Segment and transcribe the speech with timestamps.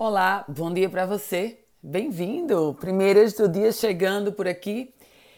[0.00, 1.58] Olá, bom dia para você.
[1.82, 2.76] Bem-vindo!
[2.78, 4.94] Primeiras do dia chegando por aqui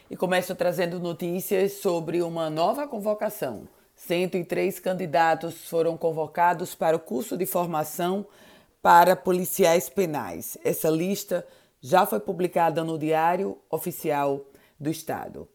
[0.07, 3.67] e começo trazendo notícias sobre uma nova convocação.
[3.95, 8.23] 103 candidatos foram convocados para o curso de formação
[8.83, 10.59] para policiais penais.
[10.63, 11.43] Essa lista
[11.81, 14.45] já foi publicada no Diário Oficial
[14.79, 15.49] do Estado.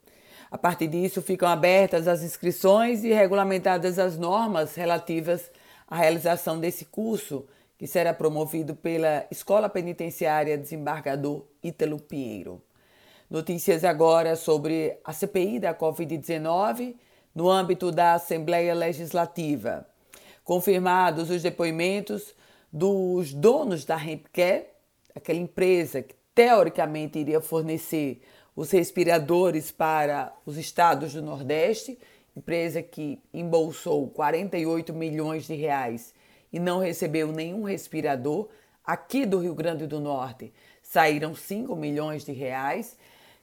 [0.50, 5.48] A partir disso, ficam abertas as inscrições e regulamentadas as normas relativas
[5.86, 7.46] à realização desse curso,
[7.79, 12.62] que será promovido pela Escola Penitenciária Desembargador Ítalo Pinheiro.
[13.28, 16.95] Notícias agora sobre a CPI da Covid-19
[17.34, 19.86] no âmbito da Assembleia Legislativa.
[20.42, 22.34] Confirmados os depoimentos
[22.73, 24.66] dos donos da Hempcare,
[25.14, 28.22] aquela empresa que teoricamente iria fornecer
[28.55, 31.98] os respiradores para os estados do Nordeste,
[32.34, 36.14] empresa que embolsou 48 milhões de reais
[36.52, 38.48] e não recebeu nenhum respirador.
[38.84, 42.97] Aqui do Rio Grande do Norte saíram 5 milhões de reais.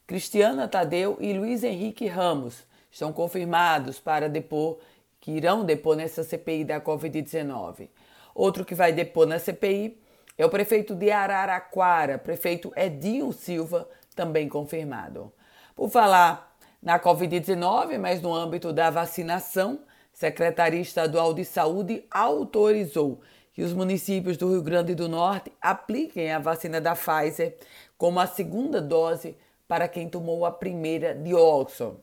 [0.08, 4.80] Cristiana Tadeu e Luiz Henrique Ramos estão confirmados para depor,
[5.20, 7.90] que irão depor nessa CPI da Covid-19.
[8.36, 10.00] Outro que vai depor na CPI
[10.38, 15.32] é o prefeito de Araraquara, prefeito Edinho Silva, também confirmado.
[15.76, 19.80] Por falar na Covid-19, mas no âmbito da vacinação,
[20.24, 23.20] Secretaria Estadual de Saúde autorizou
[23.52, 27.58] que os municípios do Rio Grande do Norte apliquem a vacina da Pfizer
[27.98, 29.36] como a segunda dose
[29.68, 31.98] para quem tomou a primeira de Oxford.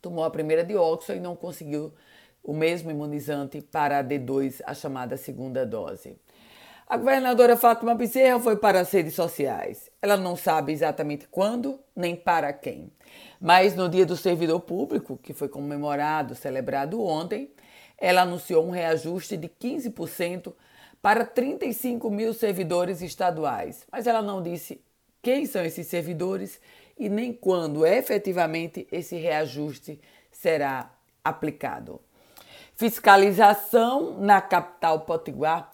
[0.00, 1.92] Tomou a primeira de Oxford e não conseguiu
[2.44, 6.16] o mesmo imunizante para a D2, a chamada segunda dose.
[6.88, 9.90] A governadora Fátima Bezerra foi para as redes sociais.
[10.00, 12.92] Ela não sabe exatamente quando nem para quem.
[13.40, 17.50] Mas no Dia do Servidor Público, que foi comemorado, celebrado ontem,
[17.98, 20.54] ela anunciou um reajuste de 15%
[21.02, 23.84] para 35 mil servidores estaduais.
[23.90, 24.80] Mas ela não disse
[25.20, 26.60] quem são esses servidores
[26.96, 30.00] e nem quando efetivamente esse reajuste
[30.30, 30.92] será
[31.24, 32.00] aplicado.
[32.76, 35.72] Fiscalização na capital potiguar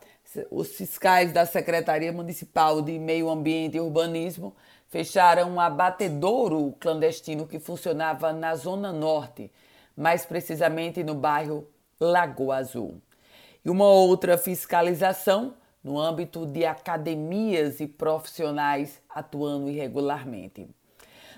[0.51, 4.55] os fiscais da Secretaria Municipal de Meio Ambiente e Urbanismo
[4.89, 9.51] fecharam um abatedouro clandestino que funcionava na Zona Norte,
[9.97, 11.67] mais precisamente no bairro
[11.99, 13.01] Lagoa Azul.
[13.65, 20.69] E uma outra fiscalização no âmbito de academias e profissionais atuando irregularmente.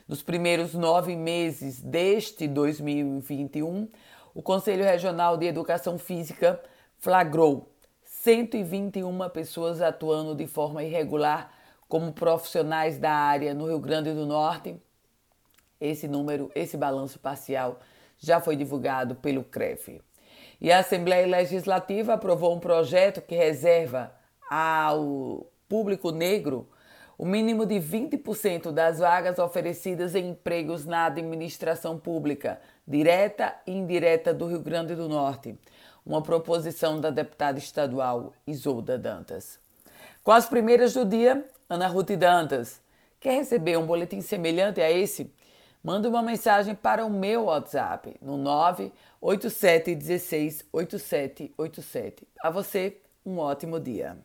[0.07, 3.89] Nos primeiros nove meses deste 2021,
[4.35, 6.61] o Conselho Regional de Educação Física
[6.99, 7.74] flagrou
[8.25, 11.53] 121 pessoas atuando de forma irregular
[11.87, 14.81] como profissionais da área no Rio Grande do Norte.
[15.79, 17.81] Esse número, esse balanço parcial
[18.17, 20.01] já foi divulgado pelo CREF.
[20.59, 24.11] E a Assembleia Legislativa aprovou um projeto que reserva
[24.51, 26.67] ao público negro
[27.19, 32.59] o mínimo de 20% das vagas oferecidas em empregos na administração pública,
[32.89, 35.59] direta e indireta do Rio Grande do Norte
[36.05, 39.59] uma proposição da deputada estadual Isolda Dantas.
[40.23, 42.81] Com as primeiras do dia, Ana Ruth Dantas.
[43.21, 45.33] Quer receber um boletim semelhante a esse?
[45.83, 52.27] Manda uma mensagem para o meu WhatsApp no 987 16 8787.
[52.43, 54.17] A você, um ótimo dia.